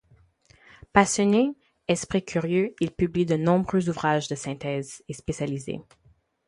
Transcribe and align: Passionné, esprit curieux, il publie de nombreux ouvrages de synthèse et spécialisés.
Passionné, 0.93 1.49
esprit 1.87 2.25
curieux, 2.25 2.73
il 2.79 2.89
publie 2.89 3.27
de 3.27 3.35
nombreux 3.37 3.87
ouvrages 3.87 4.27
de 4.29 4.33
synthèse 4.33 5.03
et 5.07 5.13
spécialisés. 5.13 5.79